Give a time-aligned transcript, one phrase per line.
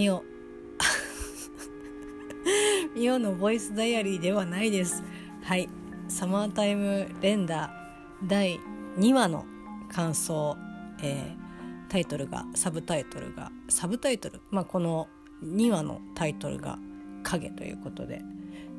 [0.00, 0.24] みお
[2.96, 5.04] みおのボイスダイアリーではないです。
[5.42, 5.68] はい。
[6.08, 7.70] サマータイム連打
[8.24, 8.58] 第
[8.96, 9.44] 2話の
[9.92, 10.56] 感想、
[11.02, 15.06] えー、タイトルがサブタイトルがサブタイトル、まあ、この
[15.44, 16.78] 2話のタイトルが
[17.22, 18.22] 「影」ということで。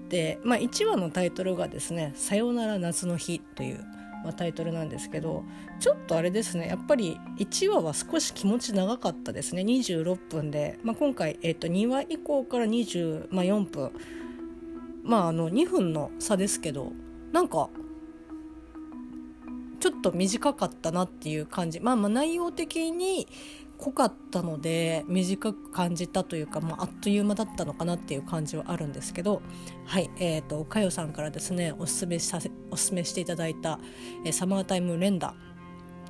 [0.10, 3.86] で、まあ、1話のタイトルがですね「さよなら夏の日」という、
[4.24, 5.44] まあ、タイトルなんですけど
[5.80, 13.92] ちょっとあれですねやっぱり1話は少し気持ち長かったですね26分で、まあ、今回、えー、と2話以降から24分。
[15.04, 16.92] まああの2分の差ですけど
[17.32, 17.70] なんか
[19.80, 21.80] ちょっと短かったなっていう感じ。
[21.80, 23.28] まあまあ内容的に
[23.82, 29.42] 濃かったので短く感じたというか、まあ、あっという間だったのかなっていう感じはあるんですけど
[29.86, 33.80] はいえーと、かよさんからですねおすすめさせおすすめしていただいた
[34.24, 35.34] 「えサマータイム連打」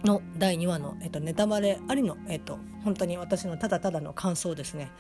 [0.04, 4.92] の第2話の、えーと、ネタバレありの、えーと、本当に私のただただの感想ですね。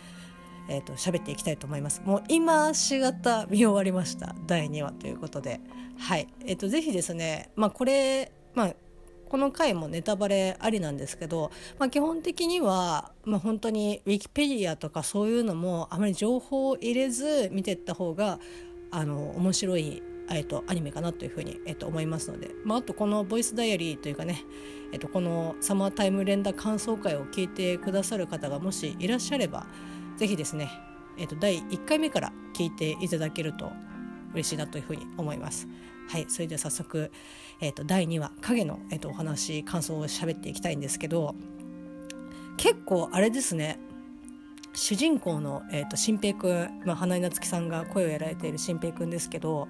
[0.70, 2.02] えーと、喋っていきたいと思います。
[2.06, 4.36] もう今しがた見終わりました。
[4.46, 5.60] 第2話ということで。
[5.98, 6.28] はい。
[6.46, 8.76] えっ、ー、とぜひですねまあこれまあ
[9.32, 18.40] この回もネタバレありなんですけど、まあ、基本的には、まあ、本当にウィキペディアとかそういうのもあまり情報を入れず見ていった方が
[18.92, 24.44] あの面白いえっと、アニメかなというふうに、えっと、思いますので、まあ、あとこの「ボイスダイアリー」というかね、
[24.94, 29.66] えっと、このサマータイム連打感想会を聞いてくださる方がもしいらっしゃれば
[30.18, 30.70] 是非ですね、
[31.18, 33.72] えっと、第1回目から聞いていただけると
[34.34, 35.68] 嬉しいなというふうに思います。
[36.12, 37.10] はい、それでは早速、
[37.62, 41.36] えーと、第2話影の、えーと、お話感想を喋っていきたいんですけど
[42.58, 43.80] 結構あれですね
[44.74, 49.70] 主人公の、えーと、新平くん、まあ、花井夏樹さんが声をやられている新平くんですけど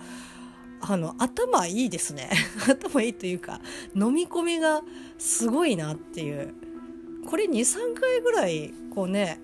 [0.81, 2.31] あの頭いいですね。
[2.67, 3.61] 頭いいというか
[3.93, 4.81] 飲み込みが
[5.19, 6.55] すごいなっていう。
[7.27, 9.39] これ23回ぐらいこうね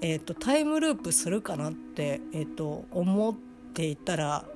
[0.00, 3.34] えーと、タイムループするかなって、えーと思っ
[3.74, 4.46] ていたら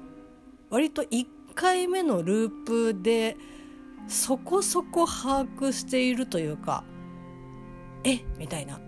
[0.71, 3.37] 割と1回目のループで
[4.09, 6.85] そこそこ把握しているというか
[8.05, 8.81] えみたいな、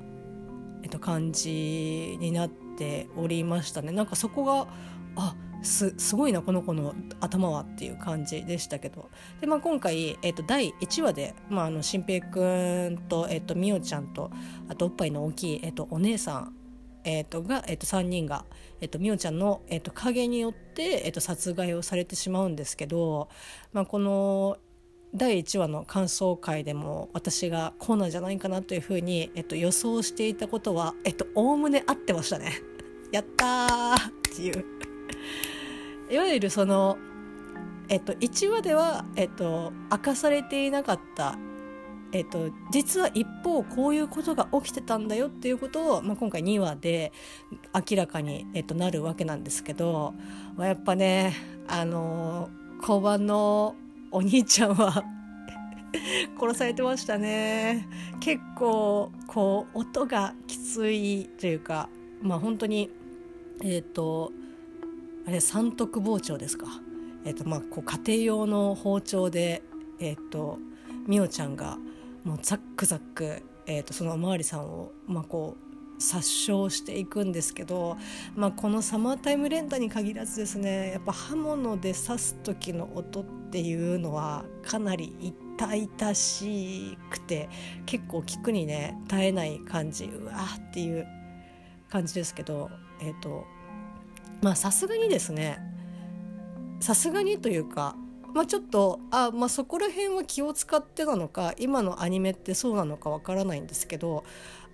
[0.83, 3.93] えっと、感じになっておりましたね。
[3.93, 4.69] なんかそこが
[5.17, 9.11] あすすごいなこの子の頭はっていう感じでしたけど。
[9.41, 12.41] で、まあ、今回、えっと、第1話で、まあ、あの新平く
[12.91, 14.31] んと、えっと、みおちゃんと
[14.69, 16.55] あとおっぱいの大きい、えっと、お姉さん
[17.05, 18.45] えーと、が、えーと、3人が、
[18.81, 23.29] えーと、みおちゃんの、えーと、影によって、えー、と殺害をされてしまうんですけど、
[23.73, 24.59] まあ、この
[25.15, 30.95] 第1話の感想会でも私がこうなんじゃないかなというふうに、えー、と予想していたことは
[31.37, 32.53] おおむね合ってましたね。
[33.13, 34.65] やったーっていう
[36.11, 36.99] いわゆるその、
[37.89, 41.39] えっと、1話では、えっと、明かされていなかった
[42.15, 47.13] えっと、実は一方こういうことが起きてたんだよっていうことを、まあ、今回2話で
[47.75, 50.15] 明らかに、えっと、なるわけなんですけど、
[50.57, 51.35] まあ、やっぱね
[51.67, 53.75] あの交番の
[54.13, 55.03] お兄ちゃんは
[56.39, 57.89] 殺されてましたね。
[58.21, 61.89] 結構こう音がきついというか
[62.23, 62.91] まあ本当に
[63.61, 64.31] えっ、と
[65.27, 66.67] あれ三徳包丁ですか。
[67.25, 69.63] えっ、とまあこう家庭用の包丁で
[69.99, 70.59] えっ、と
[71.09, 71.77] みおちゃんが
[72.25, 77.97] もうザックザック、えーと、そのおまわりさんを、まあ、こう殺傷していくんですけど、
[78.35, 87.49] まあ、このサマータイム連打に限らずですねやっぱ刃物で刺す時の音っていうのはかなり痛々しくて
[87.87, 90.35] 結構聞くにね耐えない感じうわ
[90.71, 91.07] っていう
[91.89, 92.71] 感じですけど
[93.01, 93.45] えっ、ー、と
[94.43, 95.59] まあさすがにですね
[96.81, 97.97] さすがにというか
[98.35, 104.25] まあ、ちょっとあ、まあ、そこら辺は気を使ってなのか今のアニメってそうなのかわからないんですけど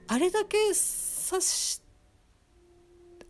[0.09, 1.83] あれだけ刺し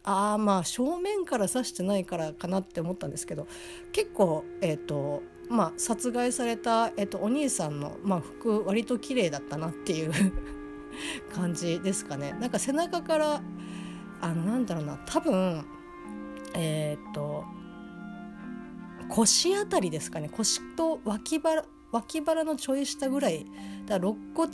[0.05, 3.49] あまあ正面から刺してないからかなって思ったんですけど
[3.93, 10.13] 結構えっ、ー、とまあ殺害された、えーと、お兄さんの、まあ、服割と綺麗だったなっていう
[11.35, 12.37] 感じですかね。
[12.41, 13.43] なんか背中から
[14.21, 15.67] あのなんだろうな多分
[16.55, 17.45] えっ、ー、と
[19.11, 20.29] 腰あたりですかね。
[20.29, 23.47] 腰と脇腹脇腹のちょい下ぐらい
[23.87, 24.49] だ肋骨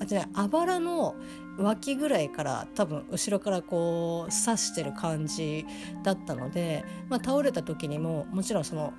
[0.00, 1.14] あじゃあばらの
[1.58, 5.64] 脇ぐらいから多分後ろからこう刺してる感じ
[6.02, 8.92] だったので、まあ、倒れた時にももちろんその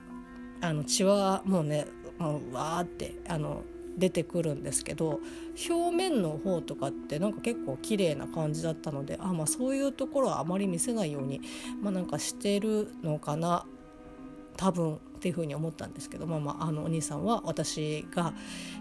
[0.62, 1.88] あの血はもうね
[2.18, 3.64] もうわーってあの
[3.98, 5.20] 出てくるんですけど
[5.70, 11.42] 表面の方とかってなんか結構綺麗な感じだったのであ、まあ、そういうところはあまり見せないように、
[11.82, 13.66] まあ、なんかしてるのかな
[14.58, 18.34] 多分っていうふうに思ったんですけどまあまああのお兄さんは私が、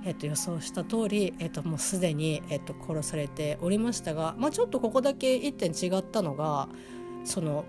[0.04, 6.68] えっと、予想した通り、えっと、もうすでに、えっと、殺されておりましたが、まあ、ちょっとここだけ一点違ったのが
[7.24, 7.64] その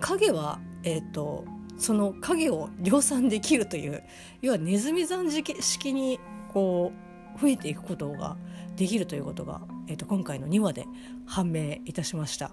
[0.00, 1.44] 影は、えっと、
[1.78, 4.02] その影を量産できるという
[4.40, 6.20] 要はネズミ山式に
[6.52, 6.92] こ
[7.36, 8.36] う増えていくことが
[8.76, 10.86] できるということが、えっと、今回の2話で
[11.26, 12.52] 判明いたしました。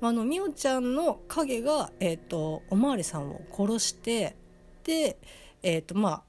[0.00, 4.36] あのみおちゃんの影が、えーと、おまわりさんを殺して
[4.84, 5.18] で、
[5.62, 6.22] えーとまあ、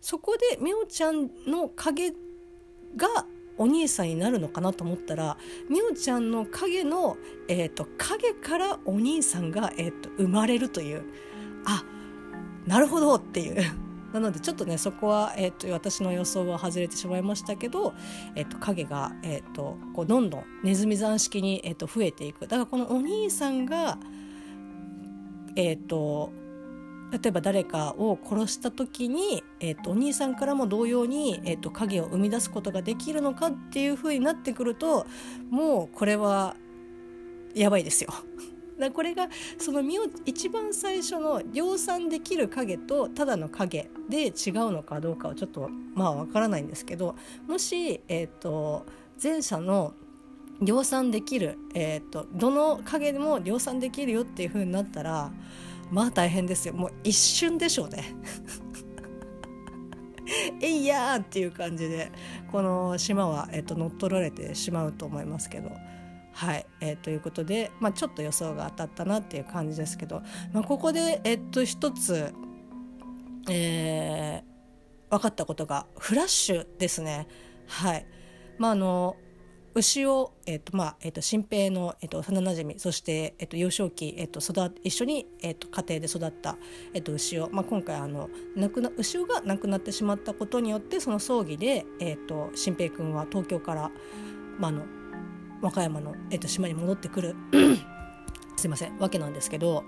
[0.00, 3.26] そこでみおちゃんの影が
[3.58, 5.36] お兄さんになるのかなと思ったら
[5.68, 7.16] みおちゃんの影の、
[7.48, 11.02] えーと、影からお兄さんが、えーと生まれるという
[11.66, 11.84] あ
[12.66, 13.91] なるほどっていう。
[14.12, 17.94] なのでちょっとねそこは、えーと、私の予想は外れてしまいましたけど、
[18.34, 23.98] えーと、影が、えーと、こうどんどんネズミ山式に、えー、と増えていくだからこのお兄さんが
[25.56, 26.32] え、ー、と
[27.12, 35.06] 例えば誰かを殺した時に、えー、とお兄さんからも同様に、えー、と影を生み出すことができるのかっていうふうになってくると
[35.50, 36.56] もうこれは
[37.54, 38.10] やばいですよ。
[38.82, 44.32] だこれがその身を一番最初の量産できる影とただの影で違う
[44.70, 48.84] のかどうかはちょっとまあわからないんですけどもし、えーと、
[49.22, 49.94] 前者の
[50.60, 55.30] 量産できる、えーと、どの影でも量産できるよっていう風になったら
[55.90, 58.04] まあ大変ですよもう一瞬でしょうね。
[60.62, 62.10] えいやーっていう感じで
[62.50, 65.70] この島は、えーと乗っ取られてしまうと思いますけど。
[66.32, 72.32] はい、えー、ということで、まあ、ちょっと予想が当たったなっていう感じですけど、まあ、ここで、えっと、一つ、
[73.48, 77.26] えー、分かったことがフラッシュですね。
[77.66, 78.06] はい
[78.58, 79.16] まああの
[79.74, 86.56] 牛を、えーとまあえーと、新平の、えーと、幼なじみそして、えーと、幼少期、えー、と育一緒に、えー、と家庭で育った、
[86.92, 93.90] えー、と牛を、まあ、今回あの亡くな牛尾が亡くなってしまったことによってその葬儀で、えー、と新平君は東京から、
[94.58, 94.82] まあ、あの
[95.62, 97.34] 和歌山の、えー、と島に戻ってくる
[98.56, 99.84] すいませんわけなんですけど、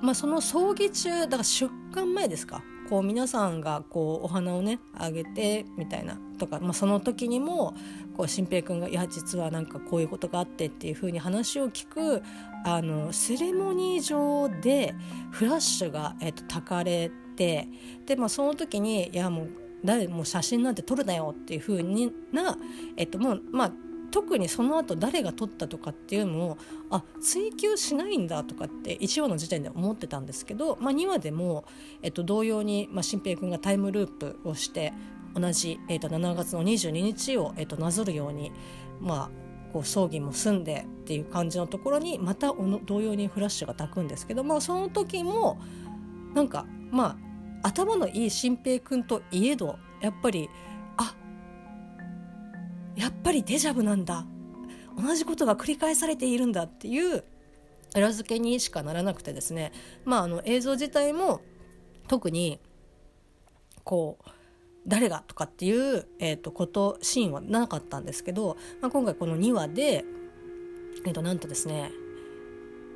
[0.00, 2.62] まあ、その葬儀中だから出棺前ですか？
[2.88, 7.74] こう皆さんがこうお花をねあげてみたいなとか、まあ、その時にも
[8.16, 12.22] こう新平君が「いや実はなんかこういうことがあって」っていう風に話を聞く
[12.64, 14.94] あのセレモニー上で
[15.30, 17.68] フラッシュが、えー、と焚かれて
[18.04, 19.50] で、まあ、その時に「いやもう
[19.84, 22.58] 誰も写真なんて撮るなよ」っていう風にな、
[22.96, 23.72] えっともうまあ
[24.12, 26.58] 特にその後誰が撮ったとかっていうのを
[26.90, 31.64] あ追求しないんだとかって1話の時点で思ってたんですけど、まあ、2話でも、
[32.02, 34.92] えっと、同様に、まあ、新平君がタイムループをして
[35.34, 38.52] 同じ、えっと、7月の22日を、えっと、なぞるように、
[39.00, 39.30] まあ、
[39.72, 45.58] こう葬儀も済んでっていう感じのところにまたおの同様にフラッシュが焚くんですけど、まあ、その時も
[46.34, 47.16] なんかま
[47.62, 50.50] あ頭のいい新平君といえどやっぱり
[52.96, 54.26] やっぱりデジャブなんだ。
[54.96, 57.24] 同じことが繰り返されているんだっていう
[57.96, 59.72] 裏付けにしかならなくてですね。
[60.04, 61.40] まああの映像自体も
[62.08, 62.60] 特に
[63.84, 64.30] こう
[64.86, 70.04] 誰がとかっていう、えーと、ことシーンはなかったんですけど、まあ、今回この2話で、
[71.06, 71.92] えーと、なんとですね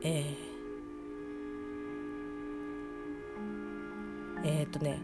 [0.03, 4.99] えー、えー、とね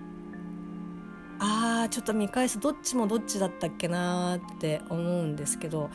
[1.44, 5.90] あーちょっと見返すどっちもどっちだったっけなって思うんですけど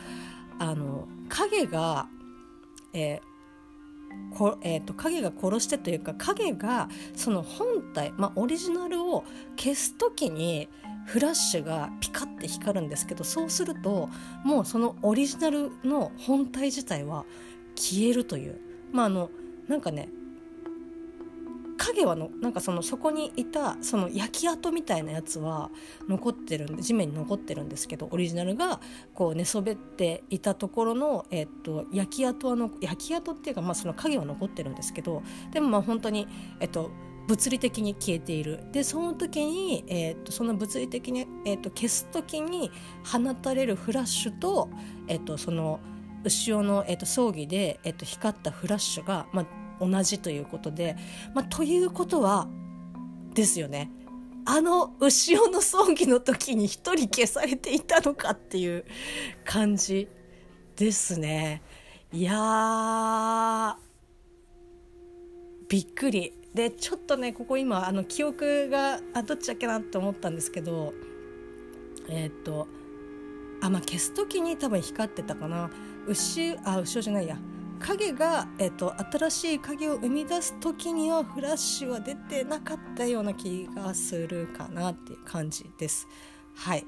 [0.58, 2.06] あの影が、
[2.92, 3.28] えー
[4.36, 9.24] こえーと、影が殺してというか影がその本体、まあ、オリジナルを
[9.56, 10.68] 消す時に
[11.06, 14.10] フラッシュがピカッて光るんですけどそうすると
[14.44, 17.24] もうそのオリジナルの本体自体は
[17.74, 18.60] 消えるという。
[18.92, 19.30] まああの
[19.68, 20.08] なんかね
[21.88, 25.70] 影はのなんかそのそこにいたその焼き跡みたいなやつは
[26.08, 28.80] 残ってるんで地面に残ってるんですけどオリジナルが
[29.14, 36.26] こう寝そべっていたところの、えっと、焼き跡はの焼き跡っていうか、まあ、その影は残ってるんですけどでもまあ本当に、
[36.60, 36.90] えっと、
[37.26, 38.60] 物理的に消えている。
[38.72, 42.70] でその時に、えーと、その物理的に、えーと、消す時に
[43.04, 44.70] 放たれるフラッシュと,、
[45.08, 45.80] えーと、その
[46.24, 49.46] 牛尾の、えー、と葬儀で、えー、と光ったフラッシュが、まあ、
[49.80, 50.96] 同じということで、
[51.34, 52.48] まあ、ということは
[53.34, 53.90] ですよね。
[54.44, 58.86] あの牛尾の葬儀の時に一人消されていたのかっていう
[59.44, 60.08] 感じ
[60.74, 61.62] ですね。
[62.12, 63.76] いや
[65.68, 66.32] びっくり。
[66.54, 70.94] でちょっとねここ今あの記憶があどっちだっけなって思ったんですけど
[72.08, 72.66] えっ、と
[73.60, 75.70] あまあ消す時に多分光ってたかな。
[76.06, 77.36] 牛あ牛尾じゃないや。
[77.78, 86.06] 影が、えっと、新しい影を生み出す時にはフラッシュは出てなかったような気がするかなっていう感じです。
[86.54, 86.84] はい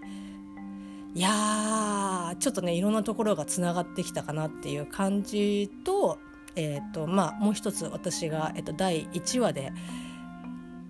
[1.13, 6.19] いやちょっとねいろんなところがつながってきたかなっていう感じと,、
[6.55, 9.73] えーとまあ、もう一つ私が、えーと、第1話で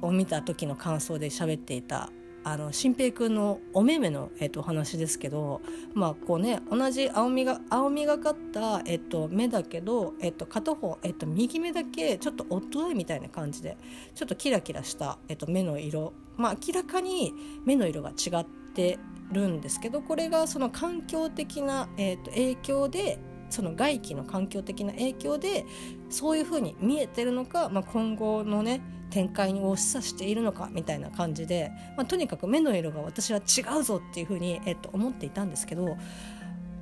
[0.02, 2.10] を見た時の感想で喋っていた
[2.42, 5.60] あの新平君のお目目の、えーと、話ですけど
[5.94, 13.76] まあこうね同じ青みが青みがかった、えーと、目だけど、えー、と片方、えー、と右目だけちょっとオットアイみたいな感じで
[14.14, 16.12] ちょっとキラキラした、えー、と目の色。
[16.36, 17.34] まあ明らかに
[17.66, 18.98] 目の色が違って
[19.32, 23.18] るんですけどこれがその環境的な、えー、と影響で
[23.50, 25.66] その外気の環境的な影響で
[26.08, 35.96] そういうふうに見えてるのか、まあ、今後のね展開を示唆しているのかみたいな感じで、まあ、とにかく目の色が私は違うぞっていうふうに、えー、と思っていたんですけど、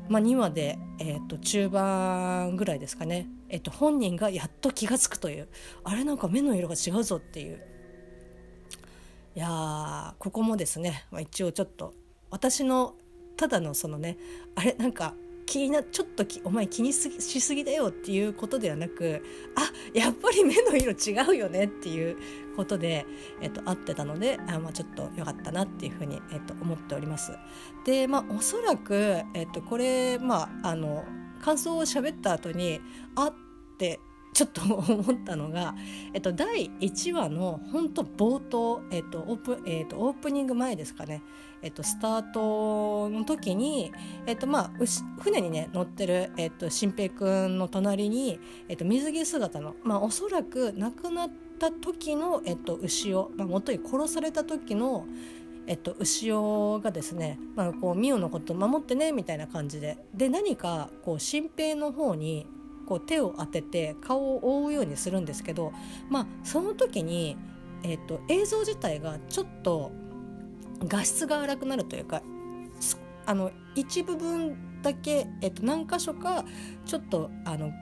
[0.08, 5.49] まあ、2話で、えー、と中盤ぐらいですかね、えー、と本人がやっと気が付くという
[5.85, 7.61] あれなんか目の色が違うぞっていう。
[9.35, 11.94] いやここもですね、まあ、一応ちょっと
[12.28, 12.94] 私の
[13.37, 14.18] ただのそのね
[14.56, 15.14] あれなんか
[15.49, 19.25] 気になちょっとお前気にしすぎだよっていうことではなく
[19.57, 22.19] あやっぱり目の色違うよねっていう
[22.55, 23.07] ことで、
[23.40, 27.33] えっと、合ってたのであ、まあ、ちょっと良かったなっていうふうに、えっと、思っております。
[27.87, 31.07] でまあおそらく、えっと、これまああの
[31.40, 32.83] 感想を喋った後に
[33.17, 33.35] あっ
[33.78, 34.00] て
[34.38, 35.75] ちょっと思ったのが、
[36.14, 41.23] えっと、第1話の本当冒頭、えっとオープえっと、オープニング前ですかね、
[41.61, 43.90] えっと、スタートの時に、
[44.26, 44.71] えっとまあ、
[45.18, 55.04] 船にね乗ってる、えっと、新平君の隣に、えっと、水着姿の、まあ、おそらく亡くなった時の、えっと、牛尾、まあ、もとに殺された時の
[55.66, 59.99] えっと、牛尾がですね、まあ、こうミオのこと守ってねみたいな感じで。
[60.14, 62.47] で何かこう新平の方に
[62.88, 65.75] こう手を当てて顔を覆うようにするんですけど、
[66.09, 67.37] まあ、その時に、
[67.83, 69.92] えーと、映像自体がちょっと
[70.87, 72.23] 画質が荒くなるというか
[73.26, 76.47] あの一部分だけ、えーと、何箇所か
[76.87, 77.73] ちょっとあの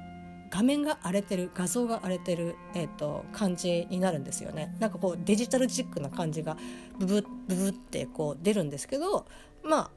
[0.50, 4.75] 画面が荒れてる画像が荒れてる、えーと、感じになるんですよね。
[4.80, 6.56] なんかこうデジタルチックな感じが
[6.98, 9.26] ブブブブってこう出るんですけど
[9.62, 9.90] まあ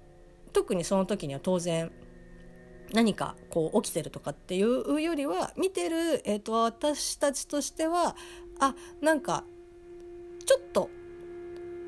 [0.53, 1.91] 特にその時には当然
[2.93, 8.15] 何かこう起きてるとかっていうよりは見てる、えーと、私たちとしては
[8.59, 9.43] あなんか
[10.45, 10.89] ちょっと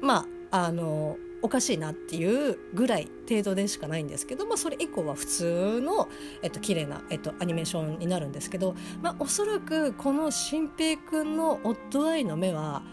[0.02, 6.08] まああのおかしいなっていうぐらい程度でしかないんですけど、まあ、それ以降は普通の、
[6.44, 12.84] えっと綺麗な、えっと、アニメーションになるんですけど、まあ、おそらくこの新平くんのオッドアイの目は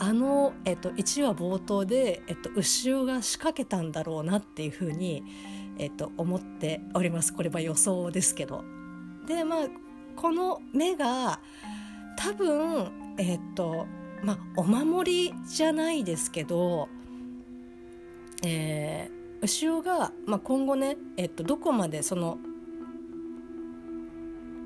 [0.00, 5.24] あの、えっと、1話冒頭で、えっと、後ろが仕掛けたんだろうなっていうふうに
[5.78, 8.64] えっと、思っておりますこれは予想ですけど。
[9.26, 9.68] でまあ
[10.16, 11.38] この目が
[12.16, 13.86] 多分えっと
[14.22, 16.88] まあお守りじゃないですけど、
[18.42, 22.38] えー、牛尾が、まあ、今後ね、えっと、どこまでその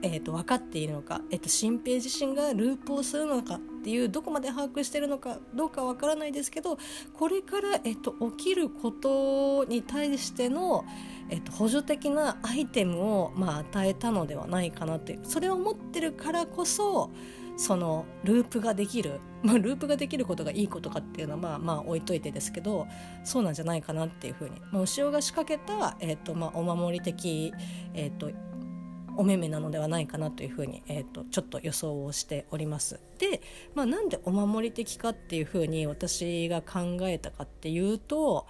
[0.04, 6.78] えーと、分かっているのか、えーと、新平自身がループをするのかっていうどこまで把握してるのかどうか分からないですけど
[7.14, 10.84] これから、えーと、起きることに対しての、
[11.28, 17.10] えー、と補助的なアイテムを、まあ、与えたのではないかなというそれを持ってるからこそ
[17.56, 22.86] そのループができる、まあ、ループができることがいいことかっていうのはまあまあ置いといてですけど
[23.24, 27.52] そうなんじゃないかなっていうふうに、まあ、後ろが仕掛けた、えーとまあ、お守り的、
[27.94, 28.30] えーと
[29.16, 33.00] お目目なのではないかなというふうに、えーと、ちょっと予想をしております。
[33.18, 33.40] で、
[33.74, 38.46] まあ、なんでお守り的かっていうふうに私が考えたかっていうと,、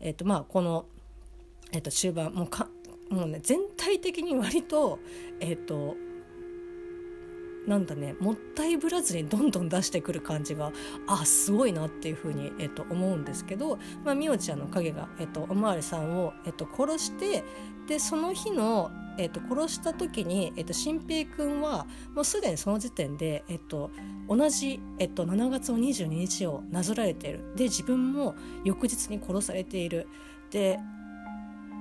[0.00, 0.86] えーとまあ、この、
[1.72, 2.68] えー、と終盤もうか
[3.10, 4.98] もうね全体的に割と,、
[5.40, 5.96] えーと
[7.66, 10.72] なんだねもったいぶらずにどんどん出してくる感じが
[11.06, 17.44] あすごいなっていうふうに、えっと、思うんですけど、まあ、みおちゃんの影が、えっと、おまわりさんを、えっと、殺して
[17.88, 23.90] でその日の、えっと、殺した時に、えっと、新平君はもうすでにその時点で、えっと、
[24.28, 30.08] 同じ、えっと、7月の22日をなぞられているで自分も翌日に殺されている
[30.50, 30.78] で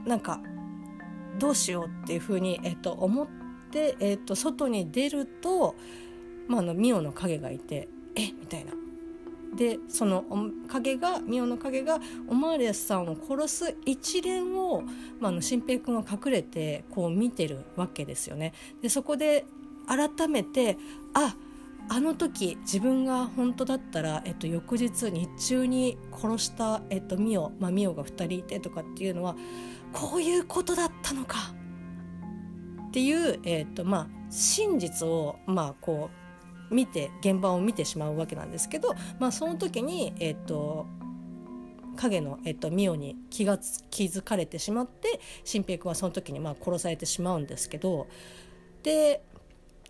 [0.06, 0.42] なんか
[1.39, 3.45] どうしようっていうふうに、えっと、思って。
[3.75, 5.75] で、えーと、外に出ると、
[6.48, 8.72] まあ、あのミオの影がいて「えみたいな。
[9.53, 10.25] でその
[10.67, 14.82] 影がミオの影がオマーレスさんを殺す一連を、
[15.20, 18.53] まあ、あの新平君は隠れてこう見てるわけですよね。
[18.82, 19.46] でそこで
[19.88, 20.77] 改めて
[21.13, 21.36] あ
[21.88, 29.36] あの時自分が本当だったら、えっと、翌日日中に殺した、えっと、ミオ、まあ、ミオが2人いてとかっていうのは
[29.94, 31.53] こういうことだったのか
[32.96, 36.10] っていう、えーとまあ、真実をまあこ
[36.72, 40.86] う見て現場を見てしまうわけなんですけど、まあ、その時に、えっと、
[41.98, 43.60] 影の、えっと、ミオに気が
[43.92, 48.08] 気づかれてしまって新平君はその時にまあ殺されてしまうんですけど
[48.84, 49.22] で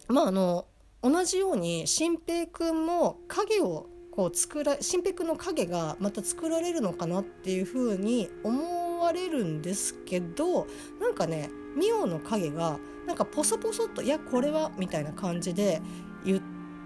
[0.07, 0.65] まああの
[1.03, 10.65] 同じように新平君も影をこう作ら新平君の影がまた作られるのかなっていうふうに思われるんですけど
[10.99, 15.81] なんかねミオの影がなんかポソポソっと「いやこれは」みたいな感じで
[16.23, 16.41] 言っ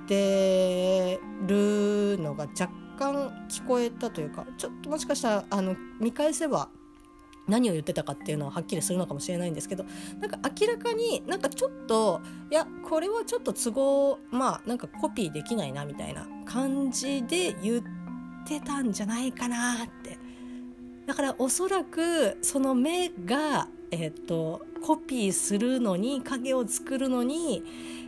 [0.08, 6.70] てるのが若干聞こえたというかちょっともしかしたらあの見返せば
[7.48, 9.86] 何を言ってたかっていうのははっきりするのかもしれないんですけど
[10.20, 17.84] なんか明らかになんかちょっといやこれはちょっと都合まあなんかコピーできないなみたいな感じで言っ
[18.46, 20.18] てたんじゃないかなって。
[21.08, 27.64] だからおそらくその目がえっ、とコピーするのに影を作るのに、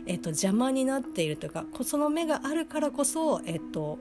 [0.06, 3.98] えっと、邪魔になっているというかその目があるからこそ、えっと、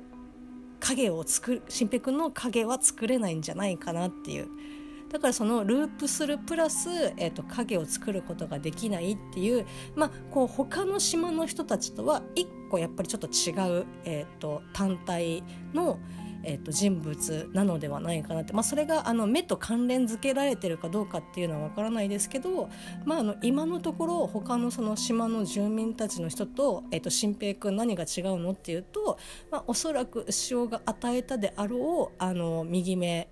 [0.80, 4.48] 影を作る新平君の影は作れないんじゃないかなっていう。
[5.12, 16.00] だからそのループするプラス、えーと、影を作ることができないっていう,、まあ、こう他の島の人たちとは一個やっぱりちょっと違う、えーと、単体の、
[16.44, 22.70] えーと、人物なのではないかなって、まあ、それがあの目と関連づけられてるかどうかっていうのは分からないですけど、
[23.06, 29.18] まあ、あの今のところ他のその島の住民たちの人と,、えー、と新平君何が違うのっていうと、
[29.52, 33.30] まあ、おそらく潮が与えたであろうあの右目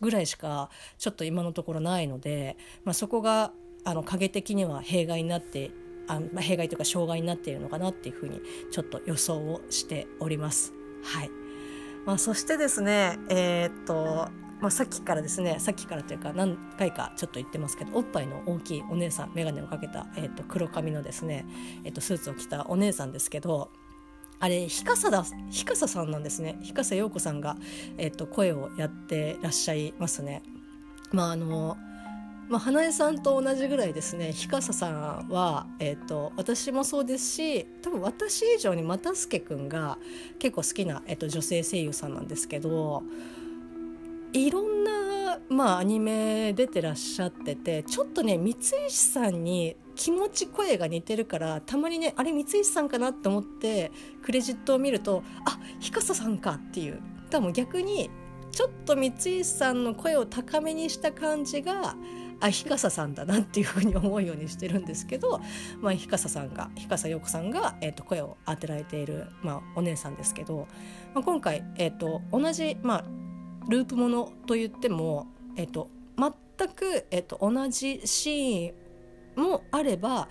[0.00, 3.52] ぐらいしかちょっと今のところないので、まあ、そこが
[3.84, 5.70] あの影的には弊害になって
[6.08, 8.40] あまあ、弊害というか障害になっているのかなっていうふうに
[8.70, 10.72] ちょっと予想をしております。
[11.02, 11.45] はい
[12.06, 14.28] まあ、そしてですね、えー、っと
[14.60, 21.44] まあ、さっきからですねさっきからというか何回かちょっと言ってますけどおっぱいの大きいお姉さん眼鏡をかけた、えー、っと黒髪のですね、
[21.84, 23.70] えー、っとスーツを着たお姉さんですけど
[24.38, 27.56] あれ日笠だ日笠さんなんですね日笠陽子さんが、
[27.98, 30.42] えっと、声をやってらっしゃいますね。
[31.12, 31.76] まああの
[32.48, 34.32] まあ、花江さんと同じぐらいですね。
[34.32, 39.98] 日笠さんは、えーと、私もそうですし多分私以上に又助君が
[40.38, 43.02] 結構好きな、えーと女性声優さんなんですけど
[44.32, 53.90] いろんな、まあ、アニメ出てらっしゃっててちょっとね三石さんに気持ち声が似てるからたまにねあれ三石さんかなって思って
[54.22, 57.00] クレジットを見るとあ日笠さんかっていう。
[57.30, 58.10] 多分逆に
[58.50, 61.94] ちょっと三石さんの声を高めにした感じが
[62.40, 65.40] あ日笠さんだなっていうふうに思うようにしてるんですけど、
[65.80, 70.68] まあ、日笠さんが日笠陽子さんが、えー、と声を当てられている、まあ、お姉さんですけど、
[71.14, 73.04] まあ、今回、えー、と同じ、まあ、
[73.68, 78.72] ループものと言っても、えー、と全く、えー、と同じシー
[79.36, 80.28] ンもあれば、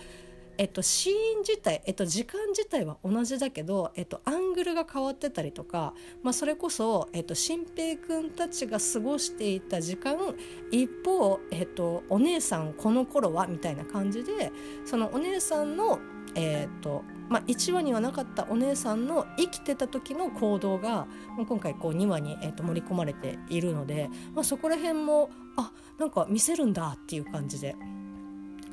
[0.57, 10.17] えっと、シーン自体、えっと、時間自体は同じだけど、えっと、アングルが変わってたりとか、まあ、それこそ、えっと、新平君たちが過ごしていた時間
[10.71, 14.51] 一方、えっと、お姉さんこの頃はみたいな感じで
[14.85, 15.99] そのお姉さんの、
[16.35, 21.07] えっとまあ、1話にはなかったお姉さんの生きてた時の行動が
[21.47, 27.75] 今回こう2話に、えっと、盛り込まれているので、まあ、そこら辺もあなんか見せるんだっていう感じで。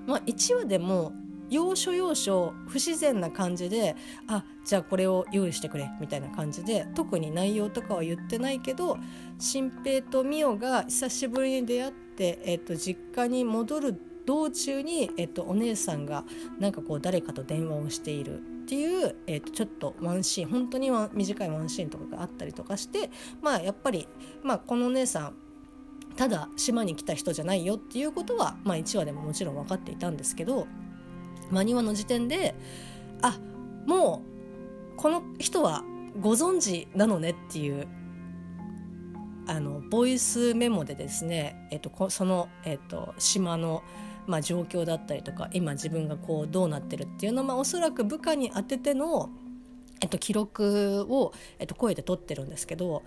[0.07, 1.13] まあ、1話でも
[1.53, 3.95] 要所要所不自然な感じで
[4.27, 8.97] あじゃあこれを用意してくれみたいな感じで特に内容とかは言ってないけど
[9.39, 16.25] 新平と美桜が久しぶりに出会って、えっと、実家に戻る道中に、えっと、お姉さんが
[16.59, 23.11] なんかこう誰かと電話をしているっていう、えっと、ちょっとワンシーン本当に短いワンシーンとかがあったりとかして
[23.43, 24.09] まあやっぱり、
[24.43, 25.35] まあ、このお姉さん
[26.17, 30.67] ただ島に来た人じゃないよっていうことは、まあ、1話でももちろん分かっていたんですけど、
[31.53, 32.55] まあ、2話の時点で
[33.21, 33.39] あ
[33.87, 34.23] も
[34.97, 35.85] うこの人は
[36.21, 37.87] ご存知なのねっていう
[39.47, 43.83] あのボイスメモでですね、えっと、その、えっと、島の、
[44.27, 49.31] まあ、状況だったりとか今自分がこうどうなってるっていうのは、まあ、おそらく部下に当てての、
[50.01, 53.03] えっと、記録を、えっと、声で取ってるんですけど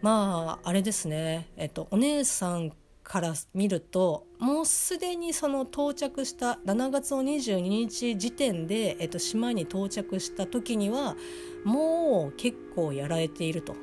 [0.00, 2.72] まああれですね、えっと、お姉さん
[3.12, 11.14] から見るともうすでにその到着した7月の22日時点で、えっと、島に到着した時には
[11.62, 13.76] もう結構やられていると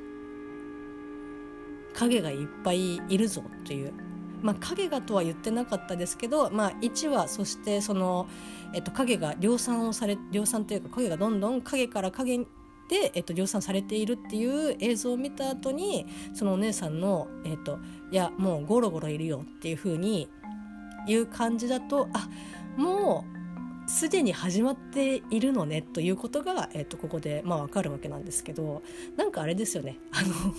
[1.93, 3.93] 影がいっぱいいるぞという。
[4.41, 8.25] まあ、影がとは言ってなかったですけど、まあ、1話そしてその、
[8.73, 12.47] えっと、影が量産をされ量産というか影がどんどん影から影
[12.89, 17.79] で、えっと、量産されているっていう映像を見た後にそのお姉さんの「えっと、
[18.11, 20.27] いやもうゴロゴロいるよ」っていう風に
[21.07, 22.27] 言う感じだとあ
[22.75, 23.25] も
[23.85, 28.83] うすでに始まっているのねということが、えー、とここで、まあ、分かるわけなんですけど
[29.17, 29.97] なんかあれですよね。
[30.11, 30.53] あの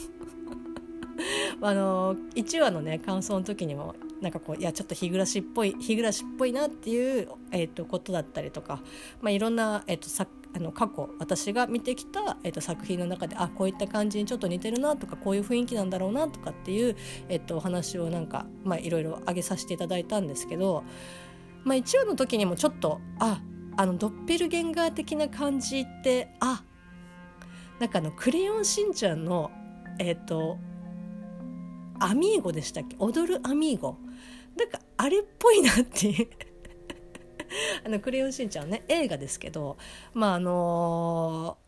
[1.68, 8.80] あの1話のね感想の時にもなんかこういやちょっと日暮らしっぽい日暮らしっぽいなっていう、えー、とことだったりとか、
[9.20, 16.96] まあ、いろんな、えー、とさあの過去私が見てきた、えー、と作品の中であこういった感じにちょっと似てるなとかこういう雰囲気なんだろうなとかっていう、
[17.28, 20.84] えー、とお話をなんか、まあ、いろいろ挙げさせていただいたんですけど、
[21.64, 23.40] まあ、1話の時にもちょっとあ
[23.76, 26.64] あのドッペルゲンガー的な感じってあ
[27.78, 29.50] なんかあの「クレヨンしんちゃんの」
[29.98, 30.58] えっ、ー、と
[32.00, 32.96] アミーゴでしたっけ？
[32.98, 33.96] 踊るアミーゴ。
[34.56, 36.28] なんかあれっぽいなっていう。
[37.84, 39.76] あのクレヨンしんちゃんね映画ですけど
[40.14, 41.58] まああの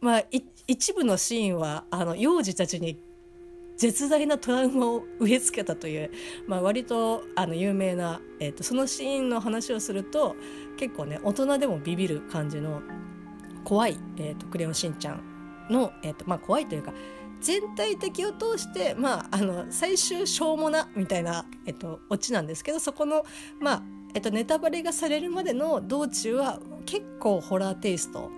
[0.00, 0.24] ー、まあ
[0.66, 2.98] 一部のシーンはあの幼児たちに
[3.76, 6.10] 絶大なトラウマを植え付けたという、
[6.46, 10.36] まあ、割とあの有名な、えーと、そのシーンの話をすると
[10.76, 12.82] 結構ね大人でもビビる感じの
[13.64, 16.92] 怖い、えーと、クレヨンしんちゃんの、えーまあ、怖いというか
[17.40, 23.24] 全体的を通して、まあ、あの最終しょうもなみたいな、えっと、オチなんですけどそこの、
[23.60, 23.82] まあ
[24.14, 28.30] えっと、ネタバレがされるまでの道中は結構ホラーテイスト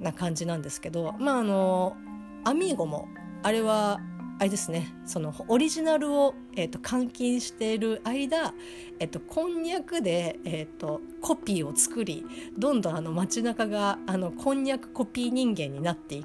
[0.00, 1.96] な感じなんですけどまああの
[2.44, 3.08] アミーゴも
[3.42, 4.00] あれは
[4.38, 8.54] あれですねそのオリジナルを、えーと、監禁している間、
[8.98, 12.24] えーと、こんにゃくで、えーと、コピーを作り
[12.58, 16.22] どんどんあの街中があのこんにゃくコピー人間になって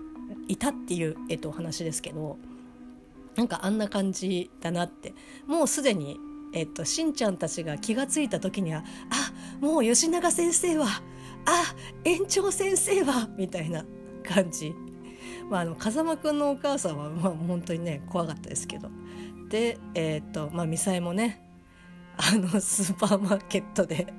[0.47, 2.37] いたっていう、えー、とお話ですけど
[3.35, 5.13] なんかあんな感じだなって
[5.45, 6.19] もうすでに、
[6.53, 10.87] えー、としんちゃんたちが気が付いた時にはあもう吉永先生は
[11.45, 13.85] あ園長先生はみたいな
[14.23, 14.73] 感じ。
[15.49, 18.89] まあ、あの風間くんのお母さんは、まあ、本当にね怖かったですけど。
[19.49, 21.41] でえっ、とまあミサイもね
[22.17, 24.13] あの スーパーマーケットで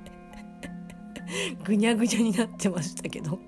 [1.63, 3.39] ぐにゃぐにゃになってましたけど。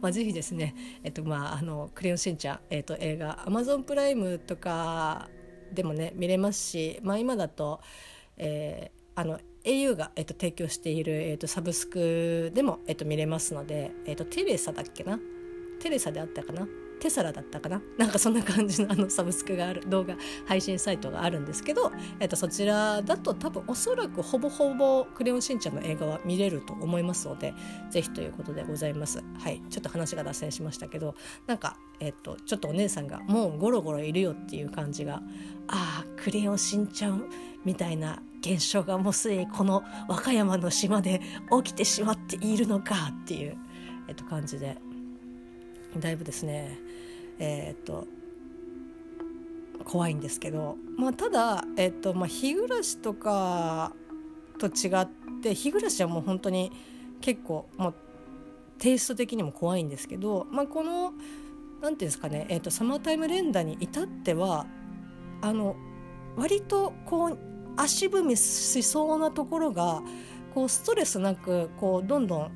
[0.00, 5.28] まあぜひですねえっ、とまああのクレヨンしんちゃん、えっと映画アマゾンプライムとか
[5.72, 7.80] でもね見れますし、まあ、今だと、
[8.36, 15.18] えー、あの au が、えっと、提供している、えっと、サブスクでも、えっと、見れますので、えっと、テレサだっけな？
[15.80, 16.66] テレサであったかな？
[17.04, 17.82] テサラだったかな？
[17.98, 27.52] なんかそんな感じのあのサブスクがある動画配信サイトがあるんですけど、えっと、そちらだと多分おそらくほぼほぼ「クレヨンしんちゃん」の映画は見れると思いますので
[27.90, 29.22] ぜひということでございます。
[29.38, 29.60] はい。
[29.68, 31.14] ちょっと話が脱線しましたけど
[31.46, 35.20] なんか、えっと、ちょっとお姉さんがもうゴロゴロいるよっていう感じが
[35.68, 37.26] ああクレヨンしんちゃん
[37.66, 41.20] みたいな現象がもうすでにこの和歌山の島で
[41.62, 43.58] 起きてしまっているのかっていう、
[44.08, 44.78] えっと、感じで。
[45.96, 46.76] だいぶですね
[47.38, 48.06] えー、っと
[49.84, 53.92] 怖いんですけど、まあ、ただ、えー、っとまあ、日暮らしとか
[54.58, 55.08] と違っ
[55.42, 56.72] て日暮らしはもう本当に
[57.20, 57.94] 結構もう
[58.78, 61.20] テイスト的にも怖いんですけど、まあ、この何て
[61.80, 64.66] 言うんですかね、えーと、サマータイム連打に至っては
[65.42, 65.76] あの
[66.36, 67.38] 割とこう
[67.76, 70.02] 足踏みしそうなところが
[70.54, 72.52] こうストレスなくこうどんどん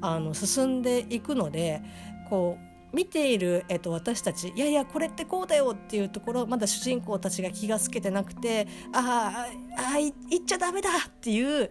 [0.00, 1.82] あの進んでいくので
[2.28, 11.70] こう見ている、えっと、私たちいやいやこれってこうだよっていうところまだ主人公たちが気が付けてなくてああ言っちゃダメだっていう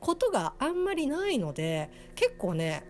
[0.00, 2.84] ことがあんまりないので結構ね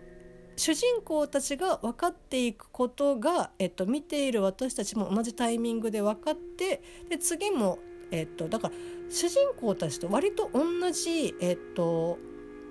[0.55, 7.79] 主人公たちが分かっていくことが、えっと、見ている私たちも同じタイミングで分かってで次も、
[8.11, 8.73] えっと、だから
[9.09, 12.19] 主人公たちと割と同じ、えっと、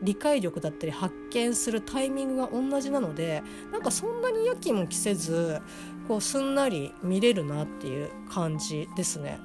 [0.02, 5.60] 理解力だったり発見するタイミングが同じなのでなんかそんなにやきもきせず
[6.08, 9.38] こうすんなり見れるなっていう感じですね。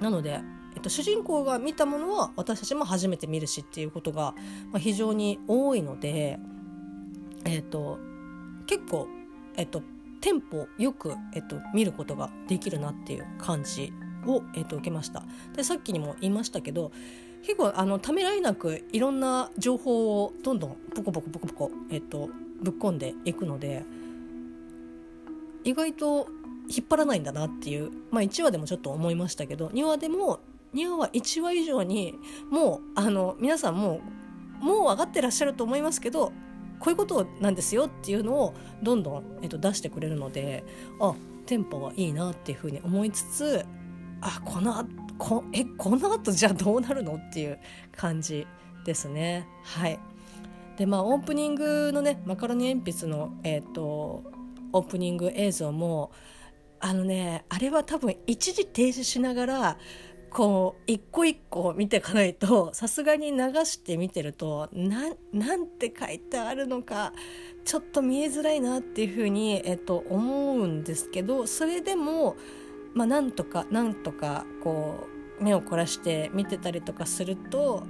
[0.00, 0.40] なので
[0.74, 4.34] えっと、主人公が見たものは私たちも初めて見るしっていうことが、
[4.76, 6.38] 非常に多いので、
[7.46, 7.98] えっと、
[8.66, 9.08] 結構、
[9.56, 9.82] えっと、
[10.20, 13.90] テンポよく、えっと、見ることができるなっていう感じ
[14.26, 15.22] を、えっと、受けました。
[15.54, 16.92] でさっきにも言いましたけど
[17.42, 22.28] 結構あのためらいなくいろんな情報をどんどんポコポコポコポコ、えっと、
[22.62, 23.84] ぶっ込んでいくので
[25.64, 26.28] 意外と
[26.68, 30.40] 引っ張らないんだなっていう、まあ、1話でもちょっと思いましたけど2話でも
[30.74, 32.14] 2話は1話以上に
[32.50, 34.00] もうあの皆さんも
[34.60, 36.32] うもう分かってらっしゃると思いますけど
[36.78, 40.64] こういうことなんですよっていうのをどんどん、えっと、出してくれるので
[41.00, 41.14] あ
[41.46, 43.64] テンポはいいなっていうふうに思いつつ
[44.20, 44.84] あこの
[45.18, 47.58] こえこのあとじゃあどうなるのっていう
[47.96, 48.46] 感じ
[48.84, 49.46] ですね。
[49.62, 49.98] はい
[50.76, 54.22] でまあオープニングのねマカロニ鉛筆の、えーと、
[54.72, 56.12] オープニング映像も
[56.80, 59.78] あのねあれは多分一時停止しながら
[60.28, 67.14] こう一個一個見ていかないとさすがに流して見てるとなんて書いてあるのか
[67.64, 72.36] ちょっと見えづらいなっていうふうに、えっと、思うんですけどそれでも、
[72.96, 75.06] まあ、なんとかなんとかこ
[75.38, 77.86] う目を凝らして見てたりとかすると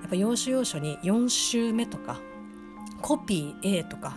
[0.00, 2.20] やっぱ要所要所に4週目とか
[3.02, 4.16] コピー A とか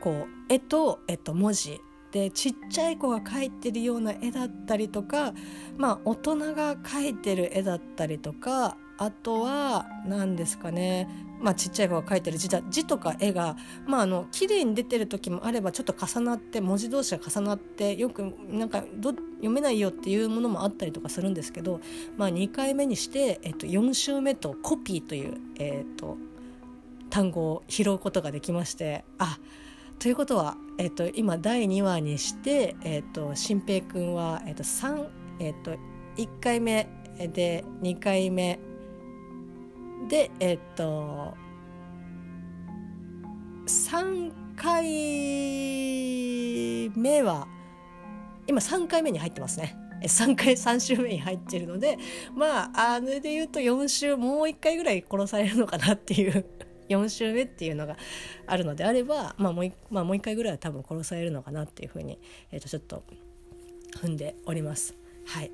[0.00, 1.80] こう絵と、えっと、文字
[2.12, 5.32] でちっちゃい子が描いてるような絵だったりとか
[5.76, 11.08] まあ大人が描いてる絵だったりとかあとは何ですかね。
[11.40, 19.16] まあ、ちっちゃい子が描いてる字だ字とか絵がまああの綺麗に出てる時もあればちょっと重なって文字同士が重なってよくなんか読
[19.50, 21.80] めないよっていうものもあったりとかするんですけど、
[22.16, 26.16] まあ、2回目にして、えっと、4週目とコピーという、えっと、
[27.10, 29.61] 単語を拾うことができましてあっ
[30.02, 35.06] ということは、えっと、今第2話にして、えっと、新平君は、えっと3
[35.38, 35.76] えっと、
[36.16, 36.88] 1回目
[37.32, 38.58] で2回目
[40.08, 41.34] でえっと
[43.64, 44.88] 3回
[46.98, 47.46] 目は
[48.48, 49.76] 今3回目に入ってますね。
[50.02, 51.96] 3回3週目に入ってるので
[52.34, 56.44] まああれで言うと4週もう1回ぐらい殺されるのかなっていう
[56.88, 57.96] 4週目っていうのが
[58.46, 62.18] あるのであれば、まあもうまあ、回ぐらいは多分殺されるのかなっていうふうに、
[62.50, 63.02] えー、とちょっと
[64.00, 64.94] 踏んでおります。
[65.26, 65.50] はい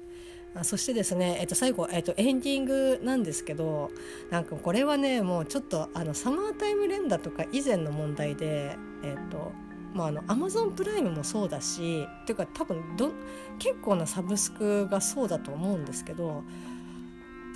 [0.55, 3.91] あそしてですね、えっと、最後、えっと、エンディングなんですけど
[4.31, 9.53] なんかこれはねもうちょっとあのサマータイム連打とか以前の問題でえっと
[9.95, 13.11] まあ、あのアマゾンプライムもそうだしっていうか多分ど
[13.59, 16.45] 結構なサブスクがそうだと思うんですけど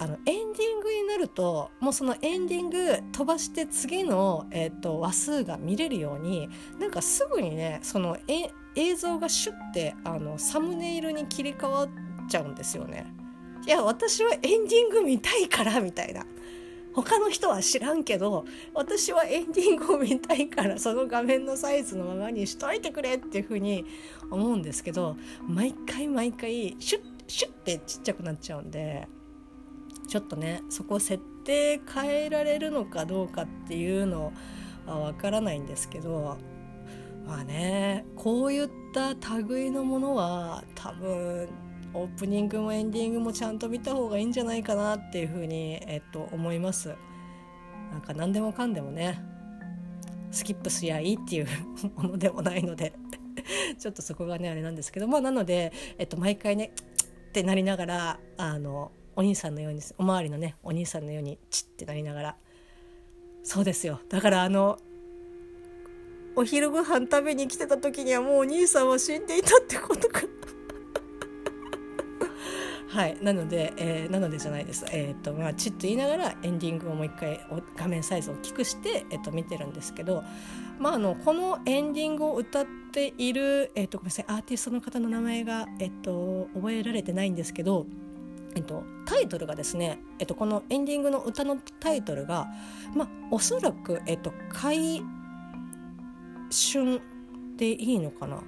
[0.02, 6.48] あのエンディングになるともうそのエンディング飛ばして次の、えーと、話数が見れるように
[6.80, 11.88] なんかすぐにねそのえ映像がシュッてあのサムネイルに切り替わっ
[12.28, 13.06] ちゃうんですよね。
[13.64, 16.26] いや私はエンディング見たいからみたいな。
[16.94, 23.86] 他の人は知らんけど私はエンディングを見たいからその画面のサイズのままにしといてくれっていうふうに
[24.30, 29.08] 思うんですけど毎回毎回シュッシュッてちっちゃくなっちゃうんで
[30.08, 34.32] ちょっとねそこ設定変えられるのかどうかっていうの
[34.86, 36.38] はわからないんですけど
[37.26, 39.14] まあねこういった
[39.48, 41.48] 類のものは多分
[41.94, 46.94] オープニングもエンディングもちゃんと見た方がいいんじゃないかなっていうふうに、えっと、思います。
[47.90, 49.22] なんか何でもかんでもね
[50.30, 51.46] スキップすりゃいいっていう
[51.94, 52.94] ものでもないので
[53.78, 56.72] ちょっとそこがねあれなんですけどまあなので、えっと、毎回ね
[57.28, 62.37] ってなりながらあのお兄さんのようにおまわりのねお兄さんのようにチッてなりながら。
[63.44, 64.01] そうですよ。
[64.09, 64.79] だからあの
[66.35, 70.22] お昼ご飯食べに来てた時にはもうお兄さんは死んでいたってことか
[72.88, 73.18] はい。
[73.22, 74.87] なので、えー、なのでじゃないです。
[74.92, 77.40] えっ、とまあチッと言いながらエンディングをもう一回
[77.77, 80.22] 画面サイズを大きくして、えー、と見てるんですけど
[80.79, 84.25] まああのこのエンディングを歌っているえっ、とごめんなさい。
[84.29, 87.87] アーティストの方の名前がえっ、と覚えられてないんですけど
[88.54, 92.48] えっと、タイトルがですね、えっと、このエンディングの歌のタイトルが、
[92.94, 95.02] まあ、おそらく、えっと、回
[96.50, 97.00] 春
[97.56, 98.42] でいいのかな、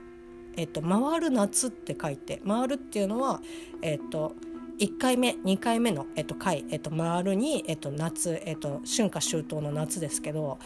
[0.57, 3.41] えっと、回る夏って書いて回るっていうのは、
[3.83, 4.35] えっと、
[4.79, 10.59] 1回目2回目の、えっと、回、えっと、回るに、えっと、夏、えっと、春夏秋冬の夏ですけど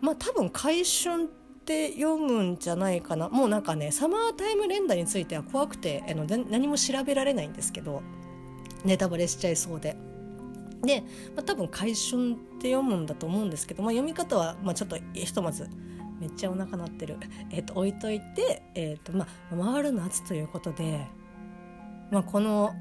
[0.00, 1.26] まあ多分回春っ
[1.64, 3.28] て読むんじゃないかな。
[3.28, 8.02] もうなんかねサマータイム連打については怖くてあの何も調べられないんですけど
[8.88, 9.96] ネタバレしちゃいそうで。
[10.82, 11.02] で、
[11.36, 15.68] まあ、多分「回春」って読むんだと思うんですけど、まあ、読み方は、まあ、ちょっとひとまず
[16.20, 17.16] めっちゃお腹鳴ってる、
[17.52, 21.06] えー、と置いといて、えーとまあ、回る夏ということで、
[22.10, 22.74] まあ、この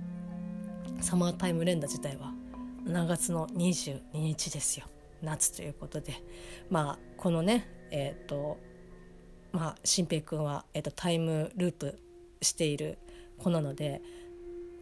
[1.02, 2.34] サマータイム連打自体は
[2.86, 4.86] 7月の22日ですよ。
[5.22, 6.13] 夏ということで。
[6.70, 8.58] まあこのねえっ、ー、と
[9.52, 12.00] まあ新平君は、えーとタイムループ
[12.41, 12.98] している
[13.38, 14.02] 子なので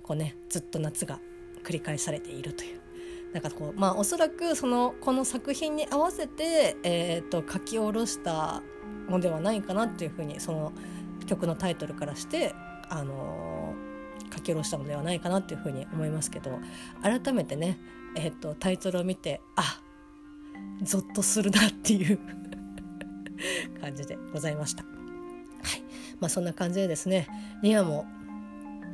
[0.06, 1.20] こうねずっと夏が
[1.64, 2.80] 繰り返されているという
[3.34, 8.62] なんかこうまあおそらくそのこの作品に合わせて、えーと、書き下ろした
[9.10, 10.74] のではないかなっていうふうにその
[11.26, 12.54] 曲のタイトルからして、
[12.88, 16.60] あのー、書き下ろしたのではないかなっていうふうに思いますけど
[17.02, 17.80] 改めてね、
[18.16, 19.82] えーと、タイトルを見てあ
[20.84, 22.20] ゾッとするなっていう
[23.82, 24.84] 感じでございました。
[24.84, 24.90] は
[25.78, 25.84] い
[26.20, 27.28] まあ、そんな感じでですね
[27.64, 28.06] リアも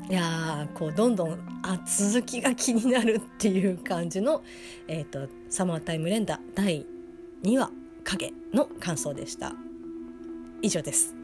[0.10, 1.34] いやこうどんどん
[1.64, 4.44] あ続きが気になるっていう感じの、
[4.88, 6.86] えーと、サマータイム連打第
[7.44, 7.72] 2話
[8.04, 9.54] 影の感想でした。
[10.62, 11.21] 以上です。